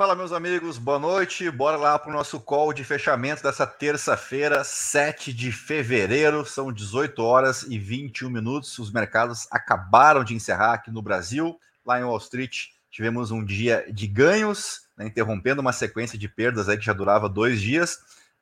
Fala, 0.00 0.16
meus 0.16 0.32
amigos, 0.32 0.78
boa 0.78 0.98
noite. 0.98 1.50
Bora 1.50 1.76
lá 1.76 1.98
para 1.98 2.08
o 2.08 2.14
nosso 2.14 2.40
call 2.40 2.72
de 2.72 2.82
fechamento 2.82 3.42
dessa 3.42 3.66
terça-feira, 3.66 4.64
7 4.64 5.30
de 5.30 5.52
fevereiro. 5.52 6.42
São 6.46 6.72
18 6.72 7.22
horas 7.22 7.64
e 7.64 7.78
21 7.78 8.30
minutos. 8.30 8.78
Os 8.78 8.90
mercados 8.90 9.46
acabaram 9.50 10.24
de 10.24 10.32
encerrar 10.34 10.72
aqui 10.72 10.90
no 10.90 11.02
Brasil. 11.02 11.60
Lá 11.84 12.00
em 12.00 12.04
Wall 12.04 12.16
Street, 12.16 12.68
tivemos 12.90 13.30
um 13.30 13.44
dia 13.44 13.84
de 13.92 14.06
ganhos, 14.06 14.86
né, 14.96 15.06
interrompendo 15.06 15.60
uma 15.60 15.70
sequência 15.70 16.18
de 16.18 16.30
perdas 16.30 16.70
aí 16.70 16.78
que 16.78 16.86
já 16.86 16.94
durava 16.94 17.28
dois 17.28 17.60
dias, 17.60 17.98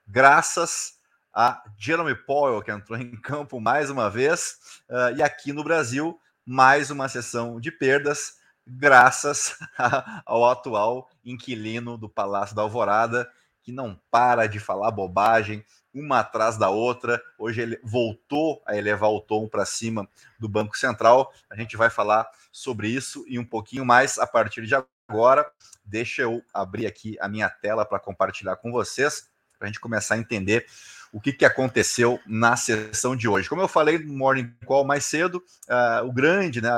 graças 0.07 0.93
a 1.35 1.61
Jeremy 1.77 2.15
Powell, 2.15 2.63
que 2.63 2.71
entrou 2.71 2.97
em 2.97 3.17
campo 3.21 3.61
mais 3.61 3.91
uma 3.91 4.09
vez. 4.09 4.59
Uh, 4.89 5.17
e 5.17 5.23
aqui 5.25 5.53
no 5.53 5.65
Brasil, 5.65 6.21
mais 6.47 6.89
uma 6.93 7.09
sessão 7.09 7.61
de 7.61 7.73
perdas 7.73 8.38
graças 8.69 9.57
ao 10.27 10.49
atual 10.49 11.09
inquilino 11.25 11.97
do 11.97 12.09
Palácio 12.09 12.55
da 12.55 12.63
Alvorada, 12.63 13.31
que 13.63 13.73
não 13.73 13.99
para 14.11 14.47
de 14.47 14.59
falar 14.61 14.91
bobagem, 14.91 15.65
uma 15.93 16.21
atrás 16.21 16.57
da 16.57 16.71
outra. 16.71 17.21
Hoje 17.39 17.61
ele 17.61 17.81
voltou 17.83 18.63
a 18.67 18.77
elevar 18.77 19.11
o 19.11 19.21
tom 19.21 19.49
para 19.49 19.65
cima 19.65 20.09
do 20.39 20.49
Banco 20.49 20.77
Central. 20.77 21.33
A 21.51 21.57
gente 21.57 21.77
vai 21.77 21.91
falar 21.91 22.29
sobre 22.53 22.89
isso 22.89 23.25
e 23.27 23.39
um 23.39 23.45
pouquinho 23.45 23.85
mais 23.85 24.19
a 24.19 24.27
partir 24.27 24.67
de 24.67 24.75
agora. 25.09 25.51
Deixa 25.85 26.23
eu 26.23 26.43
abrir 26.53 26.87
aqui 26.87 27.17
a 27.21 27.29
minha 27.29 27.49
tela 27.49 27.85
para 27.85 27.99
compartilhar 27.99 28.57
com 28.57 28.71
vocês, 28.71 29.29
para 29.59 29.67
a 29.67 29.69
gente 29.69 29.81
começar 29.81 30.15
a 30.15 30.19
entender 30.19 30.67
o 31.13 31.21
que, 31.21 31.33
que 31.33 31.45
aconteceu 31.45 32.21
na 32.27 32.57
sessão 32.57 33.17
de 33.17 33.29
hoje. 33.29 33.49
Como 33.49 33.63
eu 33.63 33.69
falei 33.69 33.99
no 33.99 34.13
Morning 34.13 34.53
Call 34.67 34.85
mais 34.85 35.05
cedo, 35.05 35.43
uh, 35.69 36.07
o 36.07 36.13
grande 36.13 36.61
né, 36.61 36.71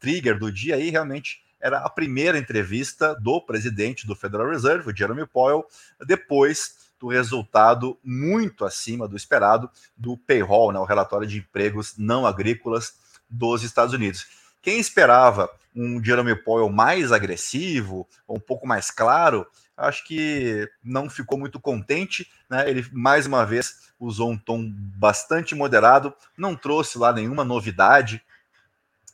trigger 0.00 0.38
do 0.38 0.50
dia 0.50 0.76
aí 0.76 0.90
realmente 0.90 1.42
era 1.60 1.78
a 1.78 1.88
primeira 1.88 2.38
entrevista 2.38 3.14
do 3.14 3.40
presidente 3.40 4.06
do 4.06 4.14
Federal 4.14 4.50
Reserve, 4.50 4.90
o 4.90 4.96
Jeremy 4.96 5.26
Powell, 5.26 5.64
depois 6.06 6.84
do 7.00 7.08
resultado 7.08 7.98
muito 8.04 8.64
acima 8.64 9.08
do 9.08 9.16
esperado 9.16 9.70
do 9.96 10.16
payroll, 10.16 10.72
né, 10.72 10.78
o 10.78 10.84
relatório 10.84 11.26
de 11.26 11.38
empregos 11.38 11.94
não 11.96 12.26
agrícolas 12.26 12.94
dos 13.28 13.62
Estados 13.62 13.94
Unidos. 13.94 14.26
Quem 14.60 14.78
esperava 14.78 15.50
um 15.74 16.02
Jeremy 16.02 16.36
Powell 16.36 16.70
mais 16.70 17.12
agressivo, 17.12 18.08
um 18.28 18.38
pouco 18.38 18.66
mais 18.66 18.90
claro, 18.90 19.46
acho 19.76 20.04
que 20.04 20.68
não 20.82 21.10
ficou 21.10 21.38
muito 21.38 21.60
contente. 21.60 22.30
Né? 22.48 22.68
Ele, 22.68 22.86
mais 22.92 23.26
uma 23.26 23.44
vez, 23.44 23.92
usou 23.98 24.30
um 24.30 24.38
tom 24.38 24.70
bastante 24.72 25.54
moderado, 25.54 26.14
não 26.36 26.54
trouxe 26.54 26.98
lá 26.98 27.12
nenhuma 27.12 27.44
novidade 27.44 28.22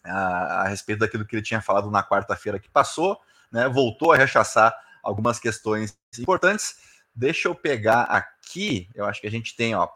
a, 0.05 0.63
a 0.63 0.69
respeito 0.69 1.01
daquilo 1.01 1.25
que 1.25 1.37
ele 1.37 1.43
tinha 1.43 1.61
falado 1.61 1.91
na 1.91 2.03
quarta-feira 2.03 2.59
que 2.59 2.69
passou, 2.69 3.19
né? 3.51 3.69
voltou 3.69 4.13
a 4.13 4.17
rechaçar 4.17 4.75
algumas 5.03 5.39
questões 5.39 5.97
importantes. 6.19 6.77
Deixa 7.15 7.49
eu 7.49 7.55
pegar 7.55 8.03
aqui, 8.03 8.89
eu 8.95 9.05
acho 9.05 9.21
que 9.21 9.27
a 9.27 9.31
gente 9.31 9.57
tem 9.57 9.75
ó, 9.75 9.89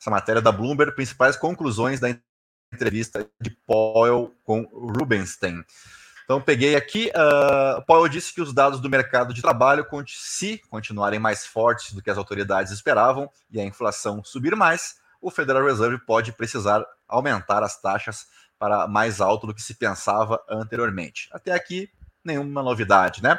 essa 0.00 0.10
matéria 0.10 0.42
da 0.42 0.52
Bloomberg, 0.52 0.94
principais 0.94 1.36
conclusões 1.36 2.00
da 2.00 2.16
entrevista 2.72 3.28
de 3.40 3.50
Powell 3.66 4.34
com 4.44 4.62
Rubenstein. 4.72 5.64
Então, 6.26 6.40
peguei 6.40 6.74
aqui. 6.74 7.08
Uh, 7.14 7.80
Powell 7.86 8.08
disse 8.08 8.34
que 8.34 8.40
os 8.40 8.52
dados 8.52 8.80
do 8.80 8.90
mercado 8.90 9.32
de 9.32 9.40
trabalho, 9.40 9.86
se 10.08 10.58
continuarem 10.68 11.20
mais 11.20 11.46
fortes 11.46 11.92
do 11.92 12.02
que 12.02 12.10
as 12.10 12.18
autoridades 12.18 12.72
esperavam 12.72 13.30
e 13.48 13.60
a 13.60 13.64
inflação 13.64 14.24
subir 14.24 14.56
mais, 14.56 14.96
o 15.22 15.30
Federal 15.30 15.64
Reserve 15.64 16.04
pode 16.04 16.32
precisar 16.32 16.84
aumentar 17.06 17.62
as 17.62 17.80
taxas 17.80 18.26
para 18.58 18.88
mais 18.88 19.20
alto 19.20 19.46
do 19.46 19.54
que 19.54 19.62
se 19.62 19.74
pensava 19.74 20.42
anteriormente. 20.50 21.28
Até 21.32 21.52
aqui, 21.52 21.88
nenhuma 22.24 22.60
novidade, 22.60 23.22
né? 23.22 23.38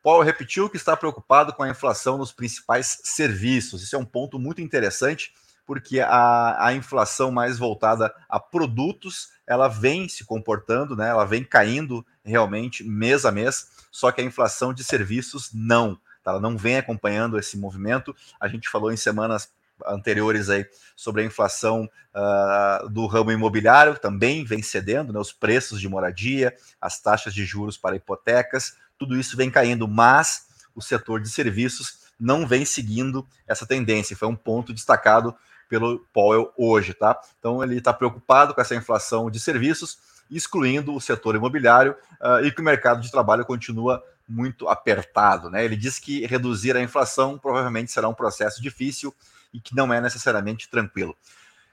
Powell 0.00 0.22
repetiu 0.22 0.70
que 0.70 0.76
está 0.76 0.96
preocupado 0.96 1.52
com 1.52 1.64
a 1.64 1.68
inflação 1.68 2.16
nos 2.16 2.30
principais 2.30 3.00
serviços. 3.02 3.82
Isso 3.82 3.96
é 3.96 3.98
um 3.98 4.04
ponto 4.04 4.38
muito 4.38 4.60
interessante 4.60 5.32
porque 5.68 6.00
a, 6.00 6.68
a 6.68 6.72
inflação 6.72 7.30
mais 7.30 7.58
voltada 7.58 8.10
a 8.26 8.40
produtos, 8.40 9.28
ela 9.46 9.68
vem 9.68 10.08
se 10.08 10.24
comportando, 10.24 10.96
né? 10.96 11.10
ela 11.10 11.26
vem 11.26 11.44
caindo 11.44 12.06
realmente 12.28 12.84
mês 12.84 13.24
a 13.24 13.32
mês, 13.32 13.68
só 13.90 14.12
que 14.12 14.20
a 14.20 14.24
inflação 14.24 14.72
de 14.72 14.84
serviços 14.84 15.50
não, 15.52 15.96
tá? 16.22 16.32
ela 16.32 16.40
não 16.40 16.56
vem 16.56 16.76
acompanhando 16.76 17.38
esse 17.38 17.56
movimento. 17.56 18.14
A 18.38 18.46
gente 18.48 18.68
falou 18.68 18.92
em 18.92 18.96
semanas 18.96 19.50
anteriores 19.86 20.50
aí 20.50 20.66
sobre 20.96 21.22
a 21.22 21.24
inflação 21.24 21.88
uh, 22.14 22.88
do 22.88 23.06
ramo 23.06 23.32
imobiliário, 23.32 23.98
também 23.98 24.44
vem 24.44 24.62
cedendo, 24.62 25.12
né? 25.12 25.18
os 25.18 25.32
preços 25.32 25.80
de 25.80 25.88
moradia, 25.88 26.54
as 26.80 27.00
taxas 27.00 27.32
de 27.32 27.44
juros 27.44 27.76
para 27.76 27.96
hipotecas, 27.96 28.76
tudo 28.98 29.16
isso 29.16 29.36
vem 29.36 29.50
caindo, 29.50 29.86
mas 29.86 30.48
o 30.74 30.82
setor 30.82 31.20
de 31.20 31.28
serviços 31.28 32.08
não 32.18 32.46
vem 32.46 32.64
seguindo 32.64 33.26
essa 33.46 33.64
tendência. 33.64 34.16
Foi 34.16 34.28
um 34.28 34.34
ponto 34.34 34.72
destacado 34.72 35.34
pelo 35.68 36.00
Powell 36.12 36.52
hoje, 36.56 36.94
tá? 36.94 37.20
Então 37.38 37.62
ele 37.62 37.76
está 37.76 37.92
preocupado 37.92 38.54
com 38.54 38.60
essa 38.60 38.74
inflação 38.74 39.30
de 39.30 39.38
serviços, 39.38 39.98
excluindo 40.30 40.94
o 40.94 41.00
setor 41.00 41.34
imobiliário 41.34 41.94
uh, 42.20 42.44
e 42.44 42.50
que 42.50 42.60
o 42.60 42.64
mercado 42.64 43.00
de 43.00 43.10
trabalho 43.10 43.44
continua 43.44 44.02
muito 44.28 44.68
apertado, 44.68 45.48
né? 45.48 45.64
Ele 45.64 45.76
diz 45.76 45.98
que 45.98 46.26
reduzir 46.26 46.76
a 46.76 46.82
inflação 46.82 47.38
provavelmente 47.38 47.90
será 47.90 48.08
um 48.08 48.14
processo 48.14 48.60
difícil 48.60 49.14
e 49.52 49.60
que 49.60 49.74
não 49.74 49.92
é 49.92 50.00
necessariamente 50.00 50.68
tranquilo. 50.68 51.16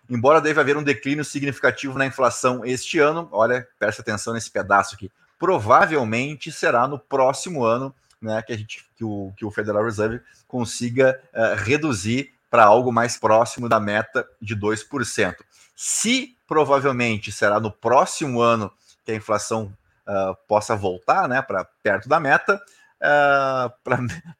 Embora 0.09 0.39
deve 0.39 0.59
haver 0.59 0.77
um 0.77 0.83
declínio 0.83 1.25
significativo 1.25 1.97
na 1.97 2.05
inflação 2.05 2.63
este 2.63 2.99
ano, 2.99 3.27
olha, 3.31 3.67
preste 3.77 4.01
atenção 4.01 4.33
nesse 4.33 4.51
pedaço 4.51 4.95
aqui, 4.95 5.11
provavelmente 5.37 6.51
será 6.51 6.87
no 6.87 6.97
próximo 6.97 7.63
ano 7.63 7.93
né, 8.21 8.41
que, 8.41 8.53
a 8.53 8.57
gente, 8.57 8.85
que, 8.95 9.03
o, 9.03 9.33
que 9.35 9.43
o 9.43 9.51
Federal 9.51 9.83
Reserve 9.83 10.21
consiga 10.47 11.19
uh, 11.33 11.55
reduzir 11.61 12.33
para 12.49 12.63
algo 12.63 12.91
mais 12.91 13.17
próximo 13.17 13.67
da 13.67 13.79
meta 13.79 14.25
de 14.41 14.55
2%. 14.55 15.35
Se 15.75 16.34
provavelmente 16.47 17.31
será 17.31 17.59
no 17.59 17.71
próximo 17.71 18.41
ano 18.41 18.71
que 19.03 19.11
a 19.11 19.15
inflação 19.15 19.71
uh, 20.07 20.35
possa 20.47 20.75
voltar 20.75 21.27
né, 21.27 21.41
para 21.41 21.65
perto 21.83 22.09
da 22.09 22.19
meta, 22.19 22.55
uh, 22.55 23.71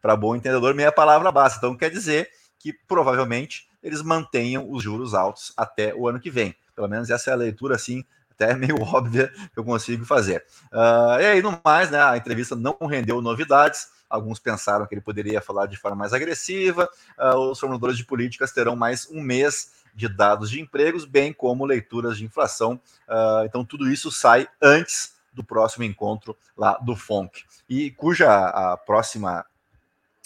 para 0.02 0.16
bom 0.18 0.36
entendedor, 0.36 0.74
meia 0.74 0.92
palavra 0.92 1.32
basta. 1.32 1.58
Então 1.58 1.76
quer 1.76 1.90
dizer 1.90 2.30
que 2.60 2.74
provavelmente 2.74 3.68
eles 3.84 4.02
mantenham 4.02 4.72
os 4.72 4.84
juros 4.84 5.14
altos 5.14 5.54
até 5.56 5.94
o 5.94 6.08
ano 6.08 6.20
que 6.20 6.30
vem. 6.30 6.56
Pelo 6.76 6.88
menos 6.88 7.10
essa 7.10 7.30
é 7.30 7.34
a 7.34 7.38
leitura 7.38 7.76
assim 7.76 8.04
até 8.32 8.54
meio 8.58 8.82
óbvia 8.82 9.32
que 9.54 9.60
eu 9.60 9.64
consigo 9.64 10.06
fazer. 10.06 10.44
Uh, 10.72 11.20
e 11.20 11.26
aí, 11.26 11.42
no 11.42 11.60
mais, 11.64 11.90
né, 11.90 12.02
a 12.02 12.18
entrevista 12.18 12.56
não 12.56 12.78
rendeu 12.88 13.22
novidades. 13.22 13.88
Alguns 14.16 14.40
pensaram 14.40 14.86
que 14.86 14.94
ele 14.94 15.02
poderia 15.02 15.42
falar 15.42 15.68
de 15.68 15.78
forma 15.78 15.98
mais 15.98 16.14
agressiva. 16.14 16.90
Uh, 17.18 17.52
os 17.52 17.60
formuladores 17.60 17.98
de 17.98 18.06
políticas 18.06 18.52
terão 18.52 18.76
mais 18.76 19.08
um 19.12 19.22
mês 19.22 19.72
de 19.94 20.08
dados 20.08 20.50
de 20.50 20.60
empregos, 20.60 21.06
bem 21.06 21.32
como 21.32 21.66
leituras 21.66 22.18
de 22.18 22.26
inflação. 22.26 22.80
Uh, 23.08 23.46
então, 23.46 23.64
tudo 23.64 23.90
isso 23.90 24.12
sai 24.12 24.48
antes 24.62 25.16
do 25.34 25.44
próximo 25.44 25.84
encontro 25.84 26.36
lá 26.58 26.78
do 26.78 26.96
FONC, 26.96 27.44
e 27.70 27.92
cuja 27.92 28.32
a 28.32 28.78
próxima 28.78 29.46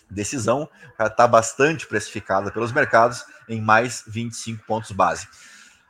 decisão 0.09 0.69
está 0.99 1.27
bastante 1.27 1.87
precificada 1.87 2.51
pelos 2.51 2.71
mercados 2.71 3.25
em 3.47 3.61
mais 3.61 4.03
25 4.07 4.65
pontos 4.65 4.91
base. 4.91 5.27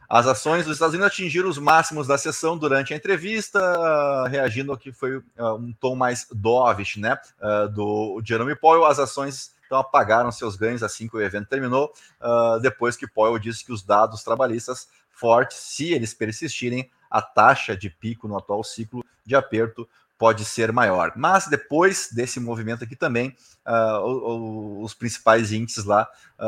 As 0.10 0.26
ações 0.26 0.66
dos 0.66 0.78
Estados 0.78 0.96
Unidos 0.96 1.14
atingiram 1.14 1.48
os 1.48 1.60
máximos 1.60 2.08
da 2.08 2.18
sessão 2.18 2.58
durante 2.58 2.96
a 2.96 2.98
entrevista, 2.98 4.28
reagindo 4.28 4.72
ao 4.72 4.78
que 4.78 4.92
foi 4.92 5.18
uh, 5.18 5.24
um 5.54 5.72
tom 5.72 5.96
mais 5.96 6.26
dovish, 6.32 6.98
né, 6.98 7.16
uh, 7.40 7.70
do 7.70 8.20
Jeremy 8.26 8.56
Powell. 8.56 8.86
As 8.86 8.98
ações 8.98 9.54
então 9.68 9.78
apagaram 9.78 10.32
seus 10.32 10.56
ganhos 10.56 10.82
assim 10.82 11.08
que 11.08 11.16
o 11.16 11.22
evento 11.22 11.48
terminou, 11.48 11.94
uh, 12.20 12.60
depois 12.60 12.98
que 12.98 13.08
Powell 13.08 13.38
disse 13.38 13.64
que 13.64 13.72
os 13.72 13.84
dados 13.84 14.24
trabalhistas 14.24 14.88
fortes, 15.12 15.58
se 15.58 15.94
eles 15.94 16.12
persistirem, 16.12 16.90
a 17.08 17.22
taxa 17.22 17.78
de 17.78 17.88
pico 17.88 18.28
no 18.28 18.36
atual 18.36 18.64
ciclo 18.64 19.06
de 19.24 19.36
aperto 19.36 19.88
pode 20.18 20.44
ser 20.44 20.72
maior. 20.72 21.14
Mas 21.16 21.46
depois 21.46 22.10
desse 22.12 22.40
movimento 22.40 22.84
aqui 22.84 22.96
também, 22.96 23.36
os 24.84 24.94
principais 24.94 25.52
índices 25.52 25.86
lá 25.86 26.08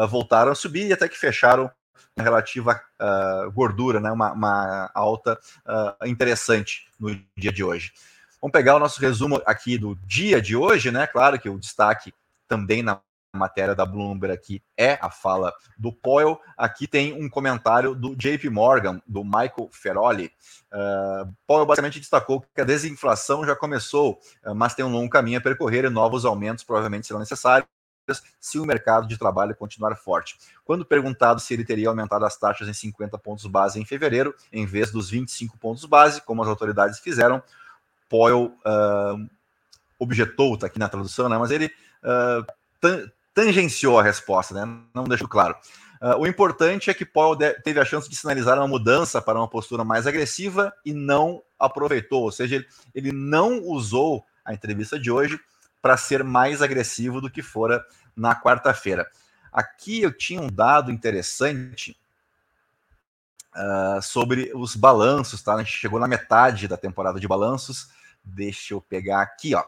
voltaram 0.10 0.52
a 0.52 0.56
subir 0.56 0.88
e 0.88 0.94
até 0.94 1.08
que 1.08 1.18
fecharam 1.18 1.72
relativa 2.18 2.82
uh, 3.00 3.52
gordura, 3.52 4.00
né? 4.00 4.12
uma, 4.12 4.32
uma 4.32 4.92
alta 4.94 5.40
uh, 5.66 6.08
interessante 6.08 6.88
no 7.00 7.16
dia 7.36 7.52
de 7.52 7.64
hoje. 7.64 7.94
Vamos 8.42 8.54
pegar 8.54 8.76
o 8.76 8.80
nosso 8.80 9.00
resumo 9.00 9.42
aqui 9.46 9.78
do 9.78 9.96
dia 10.04 10.42
de 10.42 10.56
hoje, 10.56 10.92
né? 10.92 11.06
Claro 11.06 11.40
que 11.40 11.48
o 11.48 11.60
destaque 11.60 12.14
também 12.48 12.82
na 12.82 13.00
matéria 13.34 13.74
da 13.74 13.86
Bloomberg 13.86 14.34
aqui 14.34 14.62
é 14.76 14.98
a 15.00 15.10
fala 15.10 15.54
do 15.78 15.92
Powell. 15.92 16.40
Aqui 16.58 16.88
tem 16.88 17.14
um 17.14 17.30
comentário 17.30 17.96
do 17.96 18.16
JP 18.16 18.50
Morgan, 18.50 19.02
do 19.08 19.24
Michael 19.24 19.70
Feroli. 19.72 20.32
Uh, 20.74 21.32
Powell 21.46 21.66
basicamente 21.66 22.00
destacou 22.00 22.42
que 22.54 22.62
a 22.62 22.66
desinflação 22.66 23.46
já 23.46 23.56
começou, 23.56 24.20
mas 24.56 24.74
tem 24.74 24.84
um 24.84 24.92
longo 24.92 25.10
caminho 25.10 25.38
a 25.38 25.42
percorrer 25.42 25.86
e 25.86 25.90
novos 25.90 26.26
aumentos 26.26 26.64
provavelmente 26.64 27.08
serão 27.08 27.20
necessários 27.20 27.70
se 28.40 28.58
o 28.58 28.66
mercado 28.66 29.08
de 29.08 29.18
trabalho 29.18 29.56
continuar 29.56 29.96
forte. 29.96 30.38
Quando 30.66 30.86
perguntado 30.86 31.40
se 31.40 31.54
ele 31.54 31.64
teria 31.64 31.90
aumentado 31.90 32.26
as 32.26 32.38
taxas 32.38 32.68
em 32.68 32.74
50 32.74 33.18
pontos 33.18 33.46
base 33.46 33.80
em 33.80 33.86
fevereiro, 33.86 34.34
em 34.52 34.66
vez 34.66 34.92
dos 34.92 35.10
25 35.10 35.58
pontos 35.58 35.86
base, 35.86 36.22
como 36.22 36.42
as 36.42 36.50
autoridades 36.50 37.00
fizeram, 37.00 37.42
Powell 38.10 38.54
uh, 38.66 39.30
objetou, 40.00 40.56
está 40.56 40.68
aqui 40.68 40.80
na 40.80 40.90
tradução, 40.90 41.30
né? 41.30 41.38
Mas 41.38 41.52
ele 41.52 41.72
uh, 42.04 43.08
tangenciou 43.34 44.00
a 44.00 44.04
resposta, 44.04 44.54
né? 44.54 44.80
Não 44.94 45.04
deixou 45.06 45.28
claro. 45.28 45.56
Uh, 46.02 46.18
o 46.20 46.28
importante 46.28 46.90
é 46.90 46.94
que 46.94 47.06
Paul 47.06 47.38
teve 47.64 47.80
a 47.80 47.86
chance 47.86 48.10
de 48.10 48.16
sinalizar 48.16 48.58
uma 48.58 48.68
mudança 48.68 49.22
para 49.22 49.38
uma 49.38 49.48
postura 49.48 49.84
mais 49.84 50.08
agressiva 50.08 50.74
e 50.84 50.92
não 50.92 51.44
aproveitou, 51.60 52.24
ou 52.24 52.32
seja, 52.32 52.56
ele, 52.56 52.68
ele 52.96 53.12
não 53.12 53.62
usou 53.62 54.26
a 54.44 54.54
entrevista 54.54 55.00
de 55.00 55.12
hoje 55.12 55.40
para 55.82 55.98
ser 55.98 56.24
mais 56.24 56.62
agressivo 56.62 57.20
do 57.20 57.30
que 57.30 57.42
fora 57.42 57.86
na 58.16 58.36
quarta-feira. 58.36 59.10
Aqui 59.52 60.02
eu 60.02 60.12
tinha 60.12 60.42
um 60.42 60.50
dado 60.50 60.92
interessante 60.92 61.98
uh, 63.56 64.02
sobre 64.02 64.52
os 64.54 64.76
balanços, 64.76 65.42
tá? 65.42 65.56
A 65.56 65.58
gente 65.60 65.78
chegou 65.78 66.00
na 66.00 66.08
metade 66.08 66.68
da 66.68 66.78
temporada 66.78 67.20
de 67.20 67.28
balanços. 67.28 67.90
Deixa 68.24 68.74
eu 68.74 68.82
pegar 68.82 69.22
aqui, 69.22 69.56
ó 69.56 69.64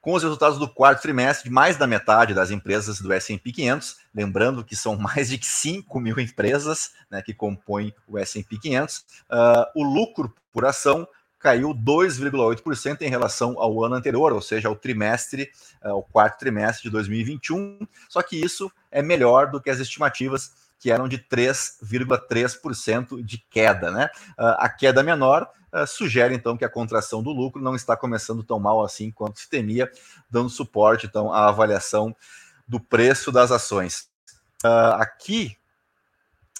com 0.00 0.14
os 0.14 0.22
resultados 0.22 0.58
do 0.58 0.68
quarto 0.68 1.02
trimestre 1.02 1.50
mais 1.50 1.76
da 1.76 1.86
metade 1.86 2.32
das 2.32 2.50
empresas 2.50 3.00
do 3.00 3.12
S&P 3.12 3.52
500, 3.52 3.98
lembrando 4.14 4.64
que 4.64 4.76
são 4.76 4.96
mais 4.96 5.28
de 5.28 5.44
5 5.44 6.00
mil 6.00 6.18
empresas 6.18 6.92
né, 7.10 7.20
que 7.20 7.34
compõem 7.34 7.94
o 8.06 8.18
S&P 8.18 8.58
500, 8.58 8.98
uh, 8.98 9.04
o 9.74 9.82
lucro 9.82 10.34
por 10.52 10.64
ação 10.64 11.06
caiu 11.38 11.74
2,8% 11.74 13.02
em 13.02 13.08
relação 13.08 13.58
ao 13.58 13.84
ano 13.84 13.94
anterior, 13.94 14.32
ou 14.32 14.40
seja, 14.40 14.68
ao 14.68 14.76
trimestre, 14.76 15.50
uh, 15.84 15.94
o 15.94 16.02
quarto 16.02 16.38
trimestre 16.38 16.84
de 16.84 16.90
2021, 16.90 17.86
só 18.08 18.22
que 18.22 18.36
isso 18.36 18.70
é 18.90 19.02
melhor 19.02 19.50
do 19.50 19.60
que 19.60 19.70
as 19.70 19.78
estimativas 19.78 20.52
que 20.78 20.90
eram 20.90 21.08
de 21.08 21.18
3,3% 21.18 23.22
de 23.22 23.38
queda, 23.50 23.90
né? 23.90 24.08
Uh, 24.38 24.56
a 24.58 24.68
queda 24.68 25.02
menor 25.02 25.48
uh, 25.72 25.86
sugere 25.86 26.34
então 26.34 26.56
que 26.56 26.64
a 26.64 26.70
contração 26.70 27.22
do 27.22 27.30
lucro 27.30 27.60
não 27.60 27.74
está 27.74 27.96
começando 27.96 28.42
tão 28.42 28.58
mal 28.58 28.84
assim 28.84 29.10
quanto 29.10 29.40
se 29.40 29.48
temia, 29.48 29.90
dando 30.30 30.48
suporte 30.48 31.06
então 31.06 31.32
à 31.32 31.48
avaliação 31.48 32.14
do 32.66 32.78
preço 32.78 33.32
das 33.32 33.50
ações. 33.50 34.08
Uh, 34.64 34.94
aqui 34.98 35.56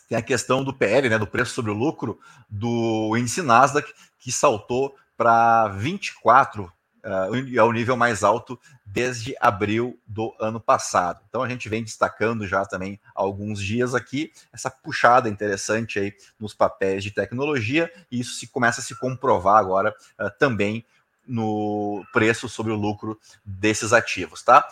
tem 0.09 0.17
a 0.17 0.23
questão 0.23 0.65
do 0.65 0.73
PL, 0.73 1.11
né, 1.11 1.19
do 1.19 1.27
preço 1.27 1.53
sobre 1.53 1.71
o 1.71 1.75
lucro 1.75 2.19
do 2.49 3.15
índice 3.17 3.43
Nasdaq, 3.43 3.93
que 4.19 4.33
saltou 4.33 4.95
para 5.17 5.69
24 5.69 6.65
uh, 6.65 7.61
ao 7.61 7.73
nível 7.73 7.97
mais 7.97 8.23
alto 8.23 8.59
desde 8.85 9.35
abril 9.41 9.99
do 10.07 10.35
ano 10.41 10.61
passado. 10.61 11.21
Então 11.29 11.43
a 11.43 11.49
gente 11.49 11.69
vem 11.69 11.83
destacando 11.83 12.47
já 12.47 12.65
também 12.65 13.01
alguns 13.15 13.61
dias 13.63 13.95
aqui 13.95 14.33
essa 14.53 14.71
puxada 14.71 15.29
interessante 15.29 15.99
aí 15.99 16.15
nos 16.39 16.55
papéis 16.55 17.03
de 17.03 17.11
tecnologia, 17.11 17.93
e 18.11 18.21
isso 18.21 18.35
se 18.35 18.47
começa 18.47 18.81
a 18.81 18.85
se 18.85 18.99
comprovar 18.99 19.57
agora 19.57 19.95
uh, 20.19 20.31
também 20.39 20.85
no 21.27 22.03
preço 22.13 22.49
sobre 22.49 22.73
o 22.73 22.77
lucro 22.77 23.21
desses 23.45 23.93
ativos, 23.93 24.43
tá? 24.43 24.67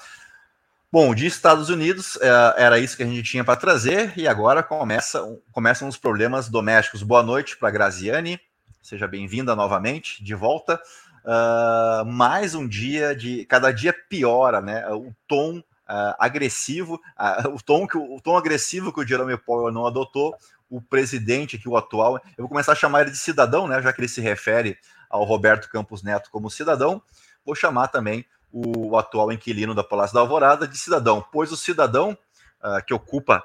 Bom, 0.90 1.14
de 1.14 1.26
Estados 1.26 1.68
Unidos, 1.68 2.16
é, 2.22 2.54
era 2.56 2.78
isso 2.78 2.96
que 2.96 3.02
a 3.02 3.06
gente 3.06 3.22
tinha 3.22 3.44
para 3.44 3.56
trazer, 3.56 4.14
e 4.16 4.26
agora 4.26 4.62
começa, 4.62 5.20
começam 5.52 5.88
os 5.88 5.98
problemas 5.98 6.48
domésticos. 6.48 7.02
Boa 7.02 7.22
noite 7.22 7.56
para 7.58 7.70
Graziane, 7.70 8.40
seja 8.86 9.08
bem-vinda 9.08 9.56
novamente, 9.56 10.22
de 10.22 10.32
volta. 10.32 10.80
Uh, 11.24 12.06
mais 12.06 12.54
um 12.54 12.68
dia 12.68 13.16
de 13.16 13.44
cada 13.46 13.72
dia 13.72 13.92
piora, 13.92 14.60
né? 14.60 14.88
O 14.90 15.12
tom 15.26 15.58
uh, 15.58 16.14
agressivo, 16.20 16.94
uh, 16.94 17.48
o 17.52 17.60
tom 17.60 17.84
que 17.88 17.98
o 17.98 18.20
tom 18.20 18.36
agressivo 18.36 18.92
que 18.92 19.00
o 19.00 19.06
Jerome 19.06 19.36
Powell 19.36 19.72
não 19.72 19.88
adotou, 19.88 20.36
o 20.70 20.80
presidente 20.80 21.58
que 21.58 21.68
o 21.68 21.76
atual, 21.76 22.20
eu 22.38 22.42
vou 22.44 22.48
começar 22.48 22.72
a 22.72 22.76
chamar 22.76 23.02
ele 23.02 23.10
de 23.10 23.16
cidadão, 23.18 23.66
né? 23.66 23.82
Já 23.82 23.92
que 23.92 24.00
ele 24.00 24.08
se 24.08 24.20
refere 24.20 24.78
ao 25.10 25.24
Roberto 25.24 25.68
Campos 25.68 26.04
Neto 26.04 26.30
como 26.30 26.48
cidadão, 26.48 27.02
vou 27.44 27.56
chamar 27.56 27.88
também 27.88 28.24
o 28.52 28.96
atual 28.96 29.32
inquilino 29.32 29.74
da 29.74 29.82
Palácio 29.82 30.14
da 30.14 30.20
Alvorada 30.20 30.66
de 30.66 30.78
cidadão, 30.78 31.24
pois 31.32 31.50
o 31.50 31.56
cidadão 31.56 32.16
que 32.86 32.94
ocupa 32.94 33.44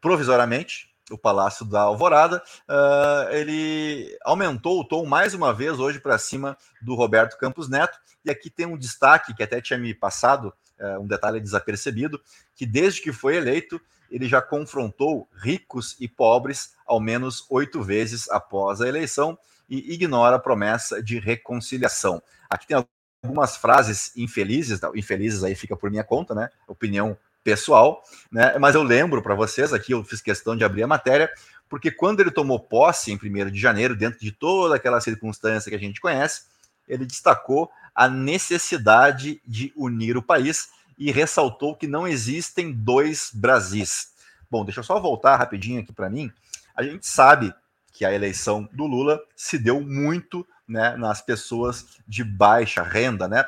provisoriamente 0.00 0.89
o 1.10 1.18
Palácio 1.18 1.64
da 1.64 1.82
Alvorada, 1.82 2.42
uh, 2.68 3.32
ele 3.32 4.16
aumentou 4.24 4.80
o 4.80 4.84
tom 4.84 5.04
mais 5.06 5.34
uma 5.34 5.52
vez 5.52 5.78
hoje 5.78 5.98
para 5.98 6.18
cima 6.18 6.56
do 6.80 6.94
Roberto 6.94 7.38
Campos 7.38 7.68
Neto. 7.68 7.98
E 8.24 8.30
aqui 8.30 8.50
tem 8.50 8.66
um 8.66 8.76
destaque 8.76 9.34
que 9.34 9.42
até 9.42 9.60
tinha 9.60 9.78
me 9.78 9.94
passado, 9.94 10.52
uh, 10.78 11.00
um 11.00 11.06
detalhe 11.06 11.40
desapercebido, 11.40 12.20
que 12.54 12.66
desde 12.66 13.02
que 13.02 13.12
foi 13.12 13.36
eleito, 13.36 13.80
ele 14.10 14.28
já 14.28 14.42
confrontou 14.42 15.28
ricos 15.42 15.96
e 16.00 16.08
pobres 16.08 16.74
ao 16.86 17.00
menos 17.00 17.46
oito 17.48 17.82
vezes 17.82 18.28
após 18.28 18.80
a 18.80 18.88
eleição 18.88 19.38
e 19.68 19.94
ignora 19.94 20.36
a 20.36 20.40
promessa 20.40 21.02
de 21.02 21.18
reconciliação. 21.18 22.20
Aqui 22.48 22.66
tem 22.66 22.84
algumas 23.22 23.56
frases 23.56 24.12
infelizes, 24.16 24.80
infelizes 24.94 25.44
aí 25.44 25.54
fica 25.54 25.76
por 25.76 25.90
minha 25.90 26.02
conta, 26.02 26.34
né? 26.34 26.50
Opinião 26.66 27.16
pessoal, 27.50 28.04
né? 28.30 28.56
Mas 28.58 28.76
eu 28.76 28.82
lembro 28.82 29.20
para 29.20 29.34
vocês 29.34 29.72
aqui, 29.72 29.92
eu 29.92 30.04
fiz 30.04 30.20
questão 30.20 30.56
de 30.56 30.62
abrir 30.62 30.84
a 30.84 30.86
matéria, 30.86 31.28
porque 31.68 31.90
quando 31.90 32.20
ele 32.20 32.30
tomou 32.30 32.60
posse 32.60 33.10
em 33.10 33.16
1 33.16 33.50
de 33.50 33.58
janeiro, 33.58 33.96
dentro 33.96 34.20
de 34.20 34.30
toda 34.30 34.76
aquela 34.76 35.00
circunstância 35.00 35.68
que 35.68 35.74
a 35.76 35.80
gente 35.80 36.00
conhece, 36.00 36.42
ele 36.88 37.04
destacou 37.04 37.68
a 37.92 38.08
necessidade 38.08 39.42
de 39.44 39.72
unir 39.76 40.16
o 40.16 40.22
país 40.22 40.68
e 40.96 41.10
ressaltou 41.10 41.74
que 41.74 41.88
não 41.88 42.06
existem 42.06 42.72
dois 42.72 43.30
Brasis. 43.34 44.12
Bom, 44.48 44.64
deixa 44.64 44.80
eu 44.80 44.84
só 44.84 45.00
voltar 45.00 45.36
rapidinho 45.36 45.80
aqui 45.80 45.92
para 45.92 46.08
mim. 46.08 46.30
A 46.76 46.84
gente 46.84 47.06
sabe 47.06 47.52
que 47.92 48.04
a 48.04 48.12
eleição 48.12 48.68
do 48.72 48.86
Lula 48.86 49.20
se 49.34 49.58
deu 49.58 49.80
muito 49.80 50.46
né, 50.68 50.96
nas 50.96 51.20
pessoas 51.20 51.98
de 52.06 52.22
baixa 52.22 52.82
renda, 52.82 53.26
né? 53.26 53.44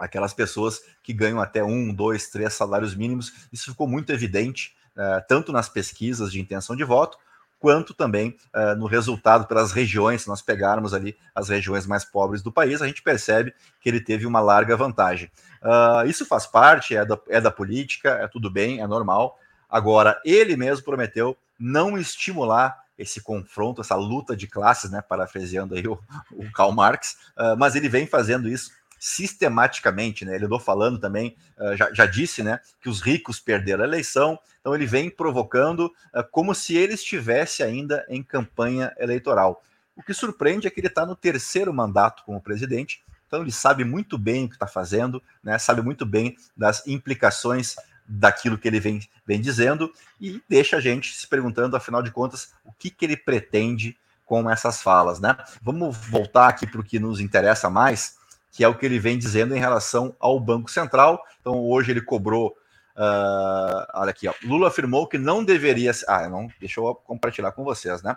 Aquelas 0.00 0.32
pessoas 0.32 0.80
que 1.02 1.12
ganham 1.12 1.40
até 1.40 1.62
um, 1.62 1.92
dois, 1.92 2.28
três 2.28 2.54
salários 2.54 2.94
mínimos. 2.94 3.46
Isso 3.52 3.70
ficou 3.70 3.86
muito 3.86 4.10
evidente, 4.10 4.74
uh, 4.96 5.22
tanto 5.28 5.52
nas 5.52 5.68
pesquisas 5.68 6.32
de 6.32 6.40
intenção 6.40 6.74
de 6.74 6.82
voto, 6.82 7.18
quanto 7.60 7.92
também 7.92 8.34
uh, 8.56 8.74
no 8.76 8.86
resultado 8.86 9.46
pelas 9.46 9.70
regiões. 9.70 10.22
Se 10.22 10.28
nós 10.28 10.40
pegarmos 10.40 10.94
ali 10.94 11.14
as 11.34 11.50
regiões 11.50 11.86
mais 11.86 12.04
pobres 12.04 12.42
do 12.42 12.50
país, 12.50 12.80
a 12.80 12.86
gente 12.86 13.02
percebe 13.02 13.54
que 13.80 13.88
ele 13.88 14.00
teve 14.00 14.26
uma 14.26 14.40
larga 14.40 14.74
vantagem. 14.76 15.30
Uh, 15.62 16.08
isso 16.08 16.24
faz 16.24 16.46
parte, 16.46 16.96
é 16.96 17.04
da, 17.04 17.18
é 17.28 17.40
da 17.40 17.50
política, 17.50 18.12
é 18.12 18.26
tudo 18.26 18.50
bem, 18.50 18.80
é 18.80 18.86
normal. 18.86 19.38
Agora, 19.68 20.20
ele 20.24 20.56
mesmo 20.56 20.84
prometeu 20.84 21.36
não 21.58 21.98
estimular 21.98 22.80
esse 22.98 23.20
confronto, 23.20 23.80
essa 23.80 23.94
luta 23.94 24.36
de 24.36 24.46
classes, 24.46 24.90
né, 24.90 25.00
parafraseando 25.00 25.74
aí 25.74 25.86
o, 25.86 25.98
o 26.32 26.50
Karl 26.52 26.72
Marx, 26.72 27.16
uh, 27.36 27.56
mas 27.58 27.74
ele 27.74 27.88
vem 27.88 28.06
fazendo 28.06 28.48
isso 28.48 28.72
sistematicamente, 29.00 30.26
né? 30.26 30.34
Ele 30.36 30.44
andou 30.44 30.60
falando 30.60 30.98
também, 30.98 31.34
uh, 31.58 31.74
já, 31.74 31.90
já, 31.92 32.04
disse, 32.04 32.42
né, 32.42 32.60
que 32.82 32.88
os 32.88 33.00
ricos 33.00 33.40
perderam 33.40 33.82
a 33.82 33.86
eleição, 33.86 34.38
então 34.60 34.74
ele 34.74 34.84
vem 34.84 35.08
provocando 35.08 35.86
uh, 35.86 36.22
como 36.30 36.54
se 36.54 36.76
ele 36.76 36.92
estivesse 36.92 37.62
ainda 37.62 38.04
em 38.10 38.22
campanha 38.22 38.94
eleitoral. 38.98 39.64
O 39.96 40.02
que 40.02 40.12
surpreende 40.12 40.66
é 40.66 40.70
que 40.70 40.78
ele 40.78 40.88
está 40.88 41.06
no 41.06 41.16
terceiro 41.16 41.72
mandato 41.72 42.22
como 42.24 42.42
presidente, 42.42 43.02
então 43.26 43.40
ele 43.40 43.52
sabe 43.52 43.84
muito 43.84 44.18
bem 44.18 44.44
o 44.44 44.48
que 44.48 44.56
está 44.56 44.66
fazendo, 44.66 45.22
né? 45.42 45.58
Sabe 45.58 45.80
muito 45.80 46.04
bem 46.04 46.36
das 46.54 46.86
implicações 46.86 47.76
daquilo 48.06 48.58
que 48.58 48.68
ele 48.68 48.80
vem, 48.80 49.00
vem 49.24 49.40
dizendo 49.40 49.90
e 50.20 50.42
deixa 50.48 50.76
a 50.76 50.80
gente 50.80 51.14
se 51.14 51.26
perguntando, 51.26 51.76
afinal 51.76 52.02
de 52.02 52.10
contas, 52.10 52.52
o 52.64 52.72
que, 52.72 52.90
que 52.90 53.04
ele 53.04 53.16
pretende 53.16 53.96
com 54.26 54.50
essas 54.50 54.82
falas, 54.82 55.20
né? 55.20 55.36
Vamos 55.62 55.96
voltar 55.96 56.48
aqui 56.48 56.66
para 56.66 56.80
o 56.80 56.84
que 56.84 56.98
nos 56.98 57.18
interessa 57.18 57.70
mais, 57.70 58.19
que 58.60 58.64
é 58.64 58.68
o 58.68 58.74
que 58.74 58.84
ele 58.84 58.98
vem 58.98 59.16
dizendo 59.16 59.56
em 59.56 59.58
relação 59.58 60.14
ao 60.20 60.38
Banco 60.38 60.70
Central. 60.70 61.24
Então, 61.40 61.64
hoje 61.64 61.92
ele 61.92 62.02
cobrou. 62.02 62.48
Uh, 62.94 63.86
olha 63.94 64.10
aqui, 64.10 64.28
ó, 64.28 64.34
Lula 64.44 64.68
afirmou 64.68 65.06
que 65.06 65.16
não 65.16 65.42
deveria. 65.42 65.90
Ah, 66.06 66.28
não, 66.28 66.46
deixa 66.60 66.78
eu 66.78 66.94
compartilhar 66.94 67.52
com 67.52 67.64
vocês, 67.64 68.02
né? 68.02 68.14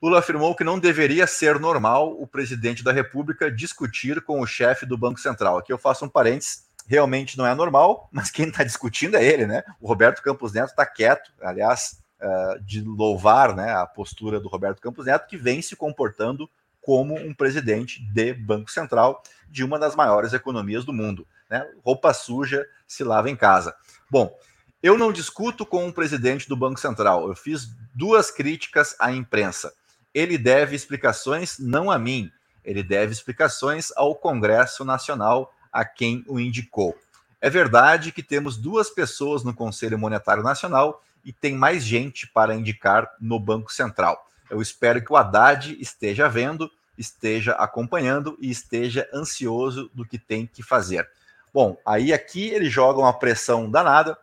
Lula 0.00 0.20
afirmou 0.20 0.54
que 0.54 0.64
não 0.64 0.78
deveria 0.78 1.26
ser 1.26 1.60
normal 1.60 2.18
o 2.18 2.26
presidente 2.26 2.82
da 2.82 2.90
República 2.90 3.52
discutir 3.52 4.22
com 4.22 4.40
o 4.40 4.46
chefe 4.46 4.86
do 4.86 4.96
Banco 4.96 5.20
Central. 5.20 5.58
Aqui 5.58 5.74
eu 5.74 5.78
faço 5.78 6.06
um 6.06 6.08
parênteses, 6.08 6.64
realmente 6.86 7.36
não 7.36 7.44
é 7.44 7.54
normal, 7.54 8.08
mas 8.10 8.30
quem 8.30 8.48
está 8.48 8.64
discutindo 8.64 9.14
é 9.14 9.22
ele, 9.22 9.46
né? 9.46 9.62
O 9.78 9.86
Roberto 9.86 10.22
Campos 10.22 10.54
Neto 10.54 10.70
está 10.70 10.86
quieto, 10.86 11.30
aliás, 11.42 11.98
uh, 12.18 12.64
de 12.64 12.80
louvar 12.80 13.54
né, 13.54 13.74
a 13.74 13.86
postura 13.86 14.40
do 14.40 14.48
Roberto 14.48 14.80
Campos 14.80 15.04
Neto, 15.04 15.26
que 15.26 15.36
vem 15.36 15.60
se 15.60 15.76
comportando 15.76 16.48
como 16.88 17.16
um 17.16 17.34
presidente 17.34 18.00
de 18.00 18.32
Banco 18.32 18.70
Central 18.70 19.22
de 19.46 19.62
uma 19.62 19.78
das 19.78 19.94
maiores 19.94 20.32
economias 20.32 20.86
do 20.86 20.92
mundo. 20.94 21.28
Né? 21.50 21.70
Roupa 21.84 22.14
suja 22.14 22.66
se 22.86 23.04
lava 23.04 23.28
em 23.28 23.36
casa. 23.36 23.76
Bom, 24.10 24.34
eu 24.82 24.96
não 24.96 25.12
discuto 25.12 25.66
com 25.66 25.86
o 25.86 25.92
presidente 25.92 26.48
do 26.48 26.56
Banco 26.56 26.80
Central. 26.80 27.28
Eu 27.28 27.36
fiz 27.36 27.68
duas 27.94 28.30
críticas 28.30 28.96
à 28.98 29.12
imprensa. 29.12 29.70
Ele 30.14 30.38
deve 30.38 30.74
explicações 30.74 31.58
não 31.58 31.90
a 31.90 31.98
mim, 31.98 32.32
ele 32.64 32.82
deve 32.82 33.12
explicações 33.12 33.92
ao 33.94 34.14
Congresso 34.14 34.82
Nacional 34.82 35.52
a 35.70 35.84
quem 35.84 36.24
o 36.26 36.40
indicou. 36.40 36.96
É 37.38 37.50
verdade 37.50 38.12
que 38.12 38.22
temos 38.22 38.56
duas 38.56 38.88
pessoas 38.88 39.44
no 39.44 39.52
Conselho 39.52 39.98
Monetário 39.98 40.42
Nacional 40.42 41.04
e 41.22 41.34
tem 41.34 41.54
mais 41.54 41.84
gente 41.84 42.26
para 42.26 42.54
indicar 42.54 43.14
no 43.20 43.38
Banco 43.38 43.70
Central. 43.70 44.26
Eu 44.48 44.62
espero 44.62 45.04
que 45.04 45.12
o 45.12 45.16
Haddad 45.18 45.76
esteja 45.78 46.30
vendo 46.30 46.70
esteja 46.98 47.52
acompanhando 47.52 48.36
e 48.40 48.50
esteja 48.50 49.08
ansioso 49.14 49.90
do 49.94 50.04
que 50.04 50.18
tem 50.18 50.46
que 50.46 50.62
fazer. 50.62 51.08
Bom, 51.54 51.78
aí 51.86 52.12
aqui 52.12 52.48
ele 52.48 52.68
joga 52.68 53.00
uma 53.00 53.16
pressão 53.16 53.70
danada 53.70 54.18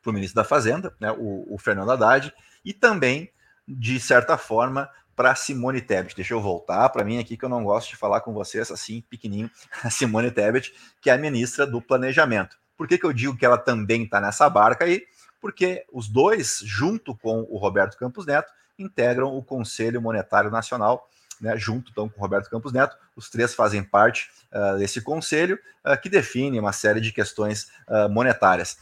para 0.00 0.10
o 0.10 0.12
ministro 0.14 0.36
da 0.36 0.44
Fazenda, 0.44 0.94
né, 0.98 1.12
o, 1.12 1.46
o 1.52 1.58
Fernando 1.58 1.90
Haddad, 1.90 2.32
e 2.64 2.72
também, 2.72 3.30
de 3.68 4.00
certa 4.00 4.38
forma, 4.38 4.88
para 5.14 5.34
Simone 5.34 5.82
Tebet. 5.82 6.16
Deixa 6.16 6.32
eu 6.32 6.40
voltar 6.40 6.88
para 6.88 7.04
mim 7.04 7.18
aqui 7.18 7.36
que 7.36 7.44
eu 7.44 7.48
não 7.48 7.62
gosto 7.62 7.90
de 7.90 7.96
falar 7.96 8.22
com 8.22 8.32
vocês 8.32 8.70
assim 8.70 9.02
pequenininho. 9.02 9.50
A 9.84 9.90
Simone 9.90 10.30
Tebet, 10.30 10.72
que 11.00 11.10
é 11.10 11.12
a 11.12 11.18
ministra 11.18 11.66
do 11.66 11.82
Planejamento. 11.82 12.58
Por 12.74 12.88
que, 12.88 12.96
que 12.96 13.04
eu 13.04 13.12
digo 13.12 13.36
que 13.36 13.44
ela 13.44 13.58
também 13.58 14.04
está 14.04 14.18
nessa 14.18 14.48
barca 14.48 14.86
aí? 14.86 15.02
Porque 15.38 15.84
os 15.92 16.08
dois, 16.08 16.62
junto 16.64 17.14
com 17.14 17.46
o 17.50 17.58
Roberto 17.58 17.98
Campos 17.98 18.24
Neto, 18.24 18.50
integram 18.78 19.36
o 19.36 19.42
Conselho 19.42 20.00
Monetário 20.00 20.50
Nacional, 20.50 21.06
né, 21.40 21.56
junto 21.56 21.90
então, 21.90 22.08
com 22.08 22.18
o 22.18 22.20
Roberto 22.20 22.50
Campos 22.50 22.72
Neto. 22.72 22.96
Os 23.16 23.30
três 23.30 23.54
fazem 23.54 23.82
parte 23.82 24.30
uh, 24.52 24.78
desse 24.78 25.00
conselho 25.00 25.58
uh, 25.84 26.00
que 26.00 26.08
define 26.08 26.60
uma 26.60 26.72
série 26.72 27.00
de 27.00 27.12
questões 27.12 27.68
uh, 27.88 28.08
monetárias. 28.08 28.78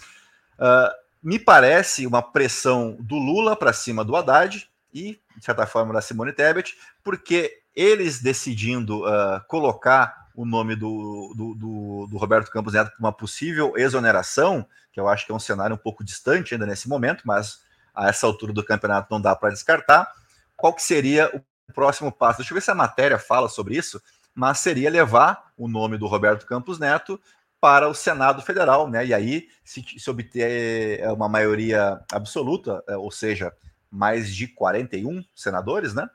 me 1.23 1.39
parece 1.39 2.07
uma 2.07 2.23
pressão 2.23 2.97
do 3.01 3.17
Lula 3.17 3.57
para 3.57 3.73
cima 3.73 4.05
do 4.05 4.17
Haddad 4.17 4.69
e, 4.93 5.21
de 5.37 5.45
certa 5.45 5.67
forma, 5.67 5.93
da 5.93 6.01
Simone 6.01 6.33
Tebet, 6.33 6.77
porque 7.05 7.63
eles 7.75 8.21
decidindo 8.21 9.03
colocar 9.47 10.29
o 10.35 10.45
nome 10.45 10.75
do, 10.75 11.33
do, 11.37 11.55
do, 11.55 12.07
do 12.09 12.17
Roberto 12.17 12.51
Campos 12.51 12.73
Neto 12.73 12.91
para 12.91 12.99
uma 13.01 13.13
possível 13.13 13.75
exoneração, 13.77 14.67
que 14.93 14.99
eu 14.99 15.09
acho 15.09 15.27
que 15.27 15.33
é 15.33 15.35
um 15.35 15.39
cenário 15.39 15.75
um 15.75 15.79
pouco 15.79 16.05
distante 16.05 16.55
ainda 16.55 16.67
nesse 16.67 16.89
momento, 16.89 17.23
mas 17.25 17.61
a 17.95 18.09
essa 18.09 18.27
altura 18.27 18.53
do 18.53 18.65
campeonato 18.65 19.09
não 19.11 19.21
dá 19.21 19.35
para 19.35 19.51
descartar. 19.51 20.13
Qual 20.57 20.73
que 20.73 20.83
seria 20.83 21.29
o 21.35 21.41
próximo 21.75 22.11
passo? 22.11 22.39
Deixa 22.39 22.53
eu 22.53 22.57
ver 22.57 22.61
se 22.61 22.71
a 22.71 22.75
matéria 22.75 23.19
fala 23.19 23.49
sobre 23.49 23.77
isso, 23.77 24.01
mas 24.35 24.59
seria 24.59 24.91
levar 24.91 25.53
o 25.57 25.69
nome 25.69 25.99
do 25.99 26.07
Roberto 26.07 26.47
Campos 26.47 26.79
Neto 26.79 27.21
para 27.61 27.89
o 27.89 27.95
Senado 27.95 28.41
Federal, 28.43 28.89
né? 28.89 29.05
E 29.05 29.13
aí, 29.13 29.49
se, 29.65 29.85
se 29.99 30.11
obter 30.11 31.01
uma 31.11 31.29
maioria 31.29 32.01
absoluta, 32.13 32.83
é, 32.89 32.97
ou 32.97 33.11
seja, 33.11 33.53
mais 33.91 34.35
de 34.35 34.47
41 34.47 35.25
senadores, 35.35 35.95
né? 35.95 36.09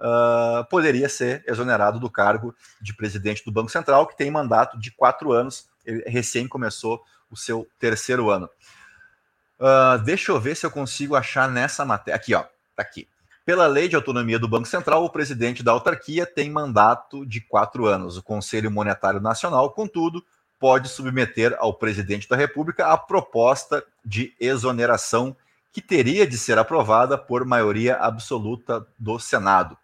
Uh, 0.00 0.64
poderia 0.68 1.08
ser 1.08 1.44
exonerado 1.46 1.98
do 1.98 2.10
cargo 2.10 2.54
de 2.80 2.94
presidente 2.94 3.44
do 3.44 3.52
Banco 3.52 3.70
Central, 3.70 4.06
que 4.06 4.16
tem 4.16 4.30
mandato 4.30 4.78
de 4.78 4.90
quatro 4.90 5.32
anos, 5.32 5.68
ele 5.84 6.02
recém 6.06 6.46
começou 6.46 7.02
o 7.30 7.36
seu 7.36 7.66
terceiro 7.78 8.28
ano. 8.30 8.48
Uh, 9.58 9.98
deixa 10.04 10.32
eu 10.32 10.40
ver 10.40 10.56
se 10.56 10.66
eu 10.66 10.70
consigo 10.70 11.16
achar 11.16 11.48
nessa 11.48 11.84
matéria. 11.84 12.16
Aqui, 12.16 12.34
ó, 12.34 12.42
tá 12.76 12.82
aqui. 12.82 13.08
Pela 13.44 13.66
lei 13.66 13.88
de 13.88 13.96
autonomia 13.96 14.38
do 14.38 14.48
Banco 14.48 14.66
Central, 14.66 15.04
o 15.04 15.10
presidente 15.10 15.62
da 15.62 15.72
autarquia 15.72 16.24
tem 16.24 16.50
mandato 16.50 17.26
de 17.26 17.40
quatro 17.40 17.86
anos. 17.86 18.16
O 18.16 18.22
Conselho 18.22 18.70
Monetário 18.70 19.20
Nacional, 19.20 19.70
contudo, 19.70 20.24
pode 20.58 20.88
submeter 20.88 21.54
ao 21.58 21.74
presidente 21.74 22.26
da 22.26 22.36
República 22.36 22.86
a 22.86 22.96
proposta 22.96 23.84
de 24.02 24.34
exoneração 24.40 25.36
que 25.70 25.82
teria 25.82 26.26
de 26.26 26.38
ser 26.38 26.56
aprovada 26.56 27.18
por 27.18 27.44
maioria 27.44 27.96
absoluta 27.96 28.86
do 28.98 29.18
Senado. 29.18 29.76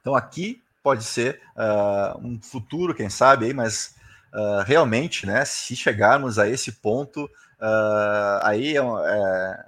Então, 0.00 0.14
aqui 0.14 0.62
pode 0.82 1.04
ser 1.04 1.40
uh, 1.56 2.18
um 2.26 2.40
futuro, 2.40 2.94
quem 2.94 3.10
sabe, 3.10 3.46
aí, 3.46 3.52
mas 3.52 3.96
uh, 4.32 4.62
realmente, 4.64 5.26
né, 5.26 5.44
se 5.44 5.74
chegarmos 5.74 6.38
a 6.38 6.48
esse 6.48 6.72
ponto, 6.72 7.24
uh, 7.24 8.40
aí 8.42 8.76
é, 8.76 8.80
é, 8.80 9.64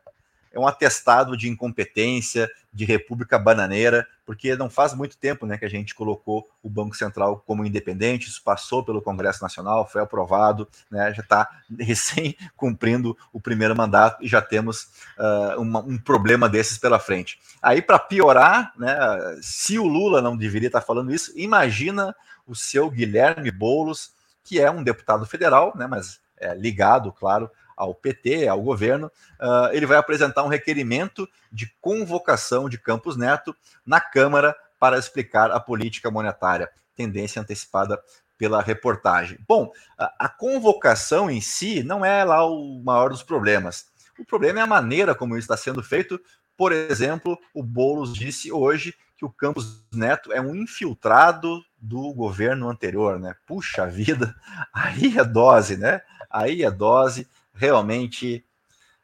é 0.56 0.60
um 0.60 0.66
atestado 0.66 1.36
de 1.36 1.48
incompetência, 1.48 2.50
de 2.72 2.84
república 2.84 3.38
bananeira, 3.38 4.06
porque 4.24 4.56
não 4.56 4.70
faz 4.70 4.94
muito 4.94 5.16
tempo 5.16 5.46
né, 5.46 5.58
que 5.58 5.64
a 5.64 5.68
gente 5.70 5.94
colocou 5.94 6.48
o 6.62 6.68
Banco 6.68 6.96
Central 6.96 7.42
como 7.46 7.64
independente, 7.64 8.28
isso 8.28 8.42
passou 8.42 8.82
pelo 8.82 9.02
Congresso 9.02 9.42
Nacional, 9.42 9.86
foi 9.86 10.02
aprovado, 10.02 10.66
né, 10.90 11.12
já 11.12 11.22
está 11.22 11.48
recém 11.78 12.34
cumprindo 12.56 13.16
o 13.32 13.40
primeiro 13.40 13.76
mandato 13.76 14.24
e 14.24 14.28
já 14.28 14.40
temos 14.40 14.88
uh, 15.18 15.60
uma, 15.60 15.80
um 15.80 15.98
problema 15.98 16.48
desses 16.48 16.78
pela 16.78 16.98
frente. 16.98 17.38
Aí, 17.62 17.82
para 17.82 17.98
piorar, 17.98 18.72
né, 18.78 18.96
se 19.42 19.78
o 19.78 19.86
Lula 19.86 20.22
não 20.22 20.36
deveria 20.36 20.68
estar 20.68 20.80
tá 20.80 20.86
falando 20.86 21.12
isso, 21.12 21.32
imagina 21.36 22.16
o 22.46 22.54
seu 22.54 22.90
Guilherme 22.90 23.50
Boulos, 23.50 24.12
que 24.42 24.58
é 24.58 24.70
um 24.70 24.82
deputado 24.82 25.26
federal, 25.26 25.74
né, 25.76 25.86
mas 25.86 26.18
é 26.38 26.54
ligado, 26.54 27.12
claro, 27.12 27.50
ao 27.76 27.94
PT, 27.94 28.48
ao 28.48 28.62
governo, 28.62 29.06
uh, 29.40 29.72
ele 29.72 29.86
vai 29.86 29.98
apresentar 29.98 30.42
um 30.42 30.48
requerimento 30.48 31.28
de 31.52 31.70
convocação 31.80 32.68
de 32.68 32.78
Campos 32.78 33.16
Neto 33.16 33.54
na 33.84 34.00
Câmara 34.00 34.56
para 34.78 34.98
explicar 34.98 35.50
a 35.50 35.60
política 35.60 36.10
monetária, 36.10 36.70
tendência 36.94 37.40
antecipada 37.40 38.00
pela 38.38 38.62
reportagem. 38.62 39.38
Bom, 39.46 39.70
a, 39.98 40.26
a 40.26 40.28
convocação 40.28 41.30
em 41.30 41.40
si 41.40 41.82
não 41.82 42.04
é 42.04 42.24
lá 42.24 42.46
o 42.46 42.82
maior 42.82 43.10
dos 43.10 43.22
problemas. 43.22 43.86
O 44.18 44.24
problema 44.24 44.60
é 44.60 44.62
a 44.62 44.66
maneira 44.66 45.14
como 45.14 45.36
isso 45.36 45.44
está 45.44 45.56
sendo 45.56 45.82
feito. 45.82 46.20
Por 46.56 46.72
exemplo, 46.72 47.38
o 47.52 47.62
Boulos 47.62 48.14
disse 48.14 48.50
hoje 48.50 48.94
que 49.16 49.24
o 49.24 49.30
Campos 49.30 49.84
Neto 49.92 50.32
é 50.32 50.40
um 50.40 50.54
infiltrado 50.54 51.62
do 51.78 52.12
governo 52.12 52.68
anterior, 52.68 53.18
né? 53.18 53.34
Puxa 53.46 53.86
vida, 53.86 54.34
aí 54.72 55.18
é 55.18 55.24
dose, 55.24 55.76
né? 55.76 56.00
Aí 56.30 56.62
é 56.62 56.70
dose 56.70 57.26
realmente 57.56 58.44